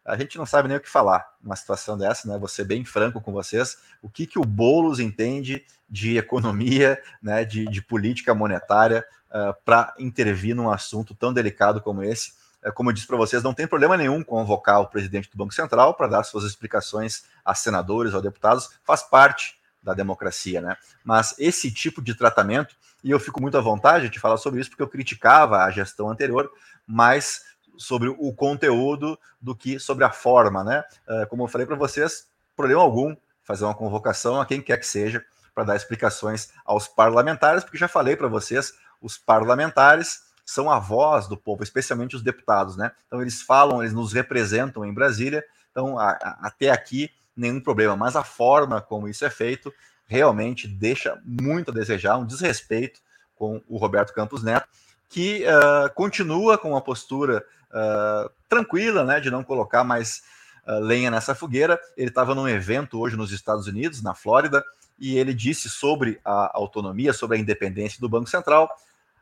a 0.04 0.16
gente 0.16 0.36
não 0.36 0.44
sabe 0.44 0.68
nem 0.68 0.76
o 0.76 0.80
que 0.80 0.88
falar 0.88 1.24
numa 1.40 1.54
situação 1.54 1.96
dessa, 1.96 2.26
né? 2.26 2.46
Ser 2.48 2.64
bem 2.64 2.84
franco 2.84 3.20
com 3.20 3.32
vocês. 3.32 3.78
O 4.00 4.08
que, 4.08 4.26
que 4.26 4.38
o 4.38 4.44
Boulos 4.44 4.98
entende 4.98 5.64
de 5.88 6.16
economia, 6.16 7.00
né, 7.22 7.44
de, 7.44 7.64
de 7.66 7.80
política 7.80 8.34
monetária, 8.34 9.06
uh, 9.30 9.36
ah, 9.36 9.56
para 9.64 9.94
intervir 9.98 10.56
num 10.56 10.70
assunto 10.70 11.14
tão 11.14 11.32
delicado 11.32 11.80
como 11.80 12.02
esse? 12.02 12.32
Uh, 12.64 12.72
como 12.72 12.90
eu 12.90 12.94
disse 12.94 13.06
para 13.06 13.16
vocês, 13.16 13.44
não 13.44 13.54
tem 13.54 13.66
problema 13.66 13.96
nenhum 13.96 14.24
convocar 14.24 14.80
o 14.80 14.88
presidente 14.88 15.30
do 15.30 15.36
Banco 15.36 15.54
Central 15.54 15.94
para 15.94 16.08
dar 16.08 16.24
suas 16.24 16.44
explicações 16.44 17.24
a 17.44 17.54
senadores 17.54 18.12
ou 18.12 18.20
deputados, 18.20 18.70
faz 18.82 19.04
parte 19.04 19.56
da 19.80 19.94
democracia, 19.94 20.60
né? 20.60 20.76
Mas 21.04 21.34
esse 21.38 21.70
tipo 21.70 22.02
de 22.02 22.14
tratamento, 22.14 22.74
e 23.04 23.10
eu 23.10 23.20
fico 23.20 23.40
muito 23.40 23.56
à 23.56 23.60
vontade 23.60 24.08
de 24.08 24.18
falar 24.18 24.36
sobre 24.36 24.60
isso, 24.60 24.70
porque 24.70 24.82
eu 24.82 24.88
criticava 24.88 25.58
a 25.58 25.70
gestão 25.70 26.08
anterior, 26.08 26.50
mas 26.86 27.51
sobre 27.76 28.08
o 28.08 28.32
conteúdo 28.32 29.18
do 29.40 29.54
que 29.54 29.78
sobre 29.78 30.04
a 30.04 30.10
forma, 30.10 30.62
né? 30.62 30.84
Uh, 31.08 31.26
como 31.28 31.44
eu 31.44 31.48
falei 31.48 31.66
para 31.66 31.76
vocês, 31.76 32.28
problema 32.56 32.82
algum 32.82 33.16
fazer 33.42 33.64
uma 33.64 33.74
convocação 33.74 34.40
a 34.40 34.46
quem 34.46 34.60
quer 34.60 34.78
que 34.78 34.86
seja 34.86 35.24
para 35.54 35.64
dar 35.64 35.76
explicações 35.76 36.50
aos 36.64 36.88
parlamentares, 36.88 37.64
porque 37.64 37.76
já 37.76 37.88
falei 37.88 38.16
para 38.16 38.28
vocês, 38.28 38.72
os 39.00 39.18
parlamentares 39.18 40.22
são 40.44 40.70
a 40.70 40.78
voz 40.78 41.28
do 41.28 41.36
povo, 41.36 41.62
especialmente 41.62 42.16
os 42.16 42.22
deputados, 42.22 42.76
né? 42.76 42.92
Então 43.06 43.20
eles 43.20 43.42
falam, 43.42 43.82
eles 43.82 43.92
nos 43.92 44.12
representam 44.12 44.84
em 44.84 44.92
Brasília, 44.92 45.44
então 45.70 45.98
a, 45.98 46.10
a, 46.10 46.38
até 46.42 46.70
aqui 46.70 47.10
nenhum 47.36 47.60
problema, 47.60 47.96
mas 47.96 48.16
a 48.16 48.24
forma 48.24 48.80
como 48.80 49.08
isso 49.08 49.24
é 49.24 49.30
feito 49.30 49.72
realmente 50.06 50.68
deixa 50.68 51.20
muito 51.24 51.70
a 51.70 51.74
desejar, 51.74 52.18
um 52.18 52.26
desrespeito 52.26 53.00
com 53.34 53.62
o 53.68 53.76
Roberto 53.78 54.12
Campos 54.12 54.42
Neto, 54.42 54.68
que 55.08 55.44
uh, 55.44 55.92
continua 55.94 56.56
com 56.58 56.70
uma 56.70 56.80
postura 56.80 57.44
uh, 57.72 58.30
tranquila, 58.48 59.04
né, 59.04 59.20
de 59.20 59.30
não 59.30 59.42
colocar 59.42 59.82
mais 59.84 60.22
uh, 60.66 60.78
lenha 60.80 61.10
nessa 61.10 61.34
fogueira. 61.34 61.80
Ele 61.96 62.08
estava 62.08 62.34
num 62.34 62.48
evento 62.48 63.00
hoje 63.00 63.16
nos 63.16 63.32
Estados 63.32 63.66
Unidos, 63.66 64.02
na 64.02 64.14
Flórida, 64.14 64.64
e 64.98 65.16
ele 65.16 65.34
disse 65.34 65.68
sobre 65.68 66.20
a 66.24 66.56
autonomia, 66.56 67.12
sobre 67.12 67.36
a 67.36 67.40
independência 67.40 68.00
do 68.00 68.08
Banco 68.08 68.28
Central. 68.28 68.68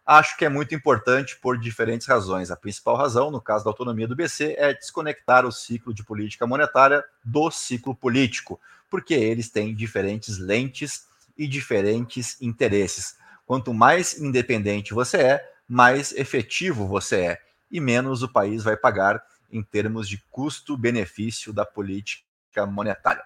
Acho 0.05 0.37
que 0.37 0.45
é 0.45 0.49
muito 0.49 0.75
importante 0.75 1.37
por 1.37 1.59
diferentes 1.59 2.07
razões. 2.07 2.51
A 2.51 2.57
principal 2.57 2.97
razão, 2.97 3.31
no 3.31 3.41
caso 3.41 3.65
da 3.65 3.71
autonomia 3.71 4.09
do 4.09 4.17
BC, 4.17 4.57
é 4.59 4.75
desconectar 4.75 5.47
o 5.47 5.53
ciclo 5.53 5.95
de 5.95 6.03
política 6.03 6.47
monetária 6.47 7.05
do 7.25 7.51
ciclo 7.51 7.95
político, 7.95 8.61
porque 8.91 9.15
eles 9.15 9.51
têm 9.51 9.75
diferentes 9.75 10.39
lentes 10.39 11.07
e 11.39 11.47
diferentes 11.47 12.41
interesses. 12.43 13.17
Quanto 13.47 13.73
mais 13.73 14.21
independente 14.21 14.93
você 14.93 15.17
é, 15.19 15.53
mais 15.69 16.13
efetivo 16.13 16.87
você 16.87 17.17
é 17.17 17.41
e 17.71 17.81
menos 17.81 18.23
o 18.23 18.33
país 18.33 18.63
vai 18.63 18.77
pagar 18.77 19.23
em 19.51 19.63
termos 19.63 20.09
de 20.09 20.19
custo-benefício 20.31 21.53
da 21.53 21.65
política 21.65 22.67
monetária. 22.67 23.25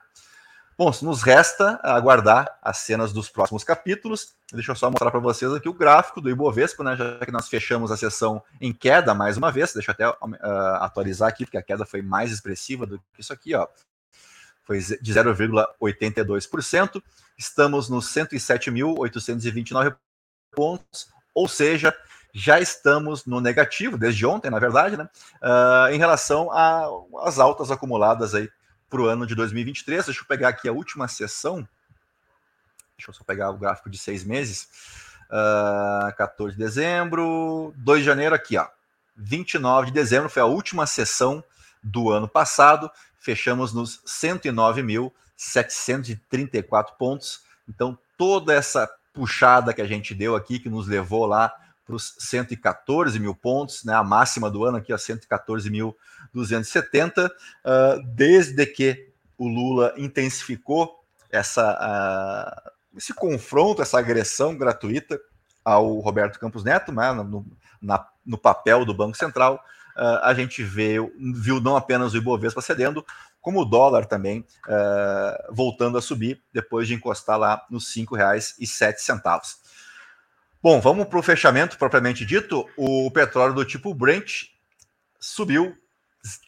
Bom, 0.76 0.90
nos 1.02 1.22
resta 1.22 1.78
aguardar 1.84 2.58
as 2.60 2.78
cenas 2.78 3.12
dos 3.12 3.28
próximos 3.28 3.62
capítulos. 3.62 4.34
Deixa 4.52 4.72
eu 4.72 4.76
só 4.76 4.90
mostrar 4.90 5.12
para 5.12 5.20
vocês 5.20 5.52
aqui 5.52 5.68
o 5.68 5.72
gráfico 5.72 6.20
do 6.20 6.28
Ibovespa, 6.28 6.82
né? 6.82 6.96
Já 6.96 7.24
que 7.24 7.30
nós 7.30 7.48
fechamos 7.48 7.92
a 7.92 7.96
sessão 7.96 8.42
em 8.60 8.72
queda 8.72 9.14
mais 9.14 9.36
uma 9.36 9.52
vez. 9.52 9.72
Deixa 9.72 9.92
eu 9.92 9.92
até 9.92 10.08
uh, 10.08 10.16
atualizar 10.80 11.28
aqui, 11.28 11.44
porque 11.44 11.58
a 11.58 11.62
queda 11.62 11.86
foi 11.86 12.02
mais 12.02 12.32
expressiva 12.32 12.84
do 12.86 12.98
que 13.12 13.20
isso 13.20 13.32
aqui, 13.32 13.54
ó. 13.54 13.68
Foi 14.64 14.80
de 14.80 15.14
0,82%. 15.14 17.00
Estamos 17.38 17.88
nos 17.88 18.06
107.829 18.12 19.94
pontos, 20.50 21.08
ou 21.32 21.46
seja, 21.46 21.94
já 22.34 22.58
estamos 22.58 23.24
no 23.24 23.40
negativo, 23.40 23.96
desde 23.96 24.26
ontem, 24.26 24.50
na 24.50 24.58
verdade, 24.58 24.96
né, 24.96 25.08
uh, 25.40 25.92
em 25.92 25.98
relação 25.98 26.50
às 27.22 27.38
altas 27.38 27.70
acumuladas 27.70 28.34
aí 28.34 28.50
para 28.90 29.00
o 29.00 29.06
ano 29.06 29.26
de 29.26 29.34
2023. 29.34 30.04
Deixa 30.04 30.20
eu 30.20 30.26
pegar 30.26 30.48
aqui 30.48 30.68
a 30.68 30.72
última 30.72 31.08
sessão 31.08 31.66
Deixa 32.96 33.10
eu 33.10 33.14
só 33.14 33.24
pegar 33.24 33.50
o 33.50 33.58
gráfico 33.58 33.90
de 33.90 33.98
seis 33.98 34.22
meses. 34.24 34.68
Uh, 35.30 36.06
ah, 36.06 36.14
14 36.16 36.56
de 36.56 36.62
dezembro, 36.62 37.74
2 37.76 38.00
de 38.00 38.06
janeiro 38.06 38.34
aqui, 38.34 38.56
ó. 38.56 38.66
29 39.16 39.88
de 39.88 39.92
dezembro 39.92 40.28
foi 40.28 40.42
a 40.42 40.46
última 40.46 40.86
sessão 40.86 41.44
do 41.82 42.10
ano 42.10 42.28
passado. 42.28 42.88
Fechamos 43.18 43.72
nos 43.72 44.00
109.734 44.06 46.96
pontos. 46.98 47.42
Então, 47.68 47.98
toda 48.16 48.54
essa 48.54 48.88
puxada 49.12 49.74
que 49.74 49.82
a 49.82 49.86
gente 49.86 50.14
deu 50.14 50.36
aqui, 50.36 50.58
que 50.58 50.68
nos 50.68 50.86
levou 50.86 51.26
lá 51.26 51.52
para 51.84 51.94
os 51.94 52.16
114 52.18 53.20
mil 53.20 53.34
pontos, 53.34 53.84
né? 53.84 53.92
A 53.94 54.02
máxima 54.02 54.50
do 54.50 54.64
ano 54.64 54.78
aqui, 54.78 54.90
ó, 54.92 54.96
114.270, 54.96 57.26
uh, 57.26 57.30
desde 58.14 58.64
que 58.66 59.12
o 59.36 59.48
Lula 59.48 59.92
intensificou 59.96 61.04
essa, 61.30 61.74
uh, 61.74 62.70
esse 62.96 63.12
confronto, 63.12 63.82
essa 63.82 63.98
agressão 63.98 64.56
gratuita 64.56 65.20
ao 65.64 65.98
Roberto 65.98 66.38
Campos 66.38 66.62
Neto, 66.64 66.92
né? 66.92 67.12
no, 67.12 67.44
na, 67.80 68.06
no 68.24 68.38
papel 68.38 68.84
do 68.84 68.94
Banco 68.94 69.16
Central, 69.16 69.60
uh, 69.96 70.20
a 70.22 70.32
gente 70.34 70.62
vê, 70.62 70.96
viu 71.34 71.60
não 71.60 71.76
apenas 71.76 72.14
o 72.14 72.16
Ibovespa 72.16 72.60
cedendo, 72.60 73.04
como 73.40 73.60
o 73.60 73.64
dólar 73.64 74.06
também 74.06 74.44
uh, 74.66 75.54
voltando 75.54 75.98
a 75.98 76.02
subir 76.02 76.42
depois 76.52 76.88
de 76.88 76.94
encostar 76.94 77.38
lá 77.38 77.64
nos 77.70 77.94
R$ 77.94 78.02
5,07. 78.02 79.56
Bom, 80.64 80.80
vamos 80.80 81.06
para 81.08 81.18
o 81.18 81.22
fechamento 81.22 81.76
propriamente 81.76 82.24
dito. 82.24 82.66
O 82.74 83.10
petróleo 83.10 83.52
do 83.52 83.66
tipo 83.66 83.92
Brent 83.92 84.44
subiu 85.20 85.76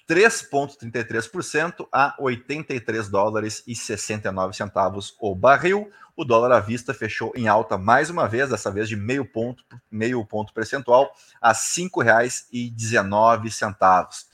3,33% 0.08 1.86
a 1.92 2.16
83 2.18 3.10
dólares 3.10 3.62
e 3.66 3.76
69 3.76 4.56
centavos 4.56 5.14
o 5.20 5.34
barril. 5.34 5.90
O 6.16 6.24
dólar 6.24 6.52
à 6.52 6.60
vista 6.60 6.94
fechou 6.94 7.30
em 7.36 7.46
alta 7.46 7.76
mais 7.76 8.08
uma 8.08 8.26
vez, 8.26 8.48
dessa 8.48 8.70
vez 8.70 8.88
de 8.88 8.96
meio 8.96 9.26
ponto, 9.26 9.62
meio 9.90 10.24
ponto 10.24 10.54
percentual, 10.54 11.14
a 11.38 11.50
R$ 11.50 11.54
5,19. 11.54 14.24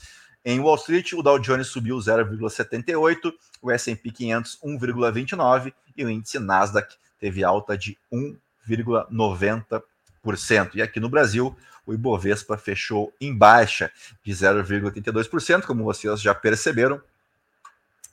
Em 0.44 0.60
Wall 0.60 0.76
Street, 0.76 1.12
o 1.14 1.24
Dow 1.24 1.40
Jones 1.40 1.66
subiu 1.66 1.96
0,78, 1.96 3.32
o 3.60 3.68
S&P 3.68 4.12
500 4.12 4.60
1,29 4.64 5.74
e 5.96 6.04
o 6.04 6.08
índice 6.08 6.38
Nasdaq 6.38 6.94
teve 7.18 7.42
alta 7.42 7.76
de 7.76 7.98
1,90%. 8.68 10.74
E 10.74 10.82
aqui 10.82 11.00
no 11.00 11.08
Brasil, 11.08 11.56
o 11.86 11.92
Ibovespa 11.92 12.56
fechou 12.56 13.12
em 13.20 13.36
baixa 13.36 13.92
de 14.24 14.32
0,82%, 14.32 15.62
como 15.62 15.82
vocês 15.84 16.20
já 16.20 16.34
perceberam, 16.34 17.00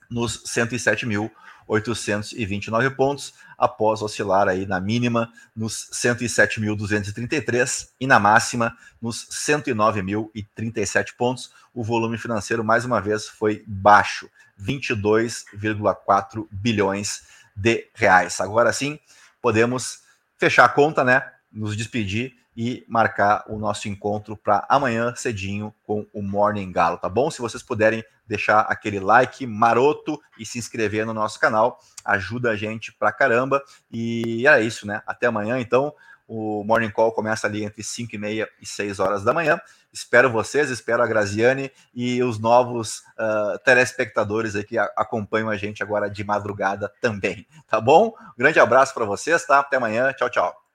nos 0.09 0.43
107.829 0.43 2.95
pontos, 2.95 3.33
após 3.57 4.01
oscilar 4.01 4.47
aí 4.47 4.65
na 4.65 4.79
mínima 4.79 5.31
nos 5.55 5.87
107.233 5.93 7.89
e 7.99 8.07
na 8.07 8.19
máxima 8.19 8.75
nos 8.99 9.27
109.037 9.29 11.13
pontos. 11.15 11.51
O 11.73 11.83
volume 11.83 12.17
financeiro 12.17 12.63
mais 12.63 12.85
uma 12.85 12.99
vez 12.99 13.27
foi 13.27 13.63
baixo, 13.67 14.27
22,4 14.59 16.47
bilhões 16.51 17.21
de 17.55 17.87
reais. 17.93 18.41
Agora 18.41 18.73
sim, 18.73 18.99
podemos 19.41 20.08
fechar 20.39 20.65
a 20.65 20.69
conta, 20.69 21.03
né? 21.03 21.23
Nos 21.51 21.75
despedir 21.75 22.33
e 22.55 22.83
marcar 22.87 23.45
o 23.47 23.57
nosso 23.57 23.87
encontro 23.87 24.35
para 24.35 24.65
amanhã 24.67 25.13
cedinho 25.15 25.73
com 25.83 26.05
o 26.13 26.21
Morning 26.21 26.71
Galo, 26.71 26.97
tá 26.97 27.07
bom? 27.07 27.29
Se 27.29 27.41
vocês 27.41 27.61
puderem 27.63 28.03
deixar 28.27 28.61
aquele 28.61 28.99
like 28.99 29.45
maroto 29.45 30.19
e 30.37 30.45
se 30.45 30.57
inscrever 30.57 31.05
no 31.05 31.13
nosso 31.13 31.39
canal, 31.39 31.79
ajuda 32.03 32.51
a 32.51 32.55
gente 32.55 32.91
pra 32.93 33.11
caramba. 33.11 33.61
E 33.91 34.45
era 34.47 34.61
isso, 34.61 34.85
né? 34.87 35.01
Até 35.05 35.27
amanhã, 35.27 35.59
então. 35.59 35.93
O 36.29 36.63
Morning 36.63 36.91
Call 36.91 37.11
começa 37.11 37.47
ali 37.47 37.65
entre 37.65 37.83
5 37.83 38.15
e 38.15 38.17
meia 38.17 38.47
e 38.61 38.65
6 38.65 38.99
horas 38.99 39.23
da 39.23 39.33
manhã. 39.33 39.59
Espero 39.91 40.31
vocês, 40.31 40.69
espero 40.69 41.01
a 41.01 41.07
Graziane 41.07 41.71
e 41.93 42.21
os 42.21 42.39
novos 42.39 42.99
uh, 43.17 43.57
telespectadores 43.65 44.55
aqui 44.55 44.69
que 44.69 44.77
acompanham 44.77 45.49
a 45.49 45.57
gente 45.57 45.81
agora 45.81 46.07
de 46.07 46.23
madrugada 46.23 46.93
também, 47.01 47.47
tá 47.67 47.81
bom? 47.81 48.13
grande 48.37 48.59
abraço 48.59 48.93
para 48.93 49.05
vocês, 49.05 49.43
tá? 49.45 49.59
Até 49.59 49.77
amanhã. 49.77 50.13
Tchau, 50.13 50.29
tchau. 50.29 50.68